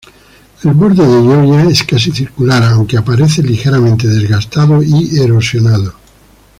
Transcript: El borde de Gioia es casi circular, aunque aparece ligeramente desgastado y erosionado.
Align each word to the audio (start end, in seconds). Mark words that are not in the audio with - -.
El 0.63 0.73
borde 0.73 1.05
de 1.05 1.21
Gioia 1.21 1.65
es 1.69 1.83
casi 1.83 2.11
circular, 2.11 2.63
aunque 2.63 2.97
aparece 2.97 3.43
ligeramente 3.43 4.07
desgastado 4.07 4.81
y 4.81 5.19
erosionado. 5.19 5.93